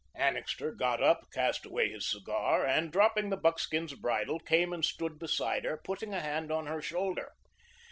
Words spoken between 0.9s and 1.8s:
up, cast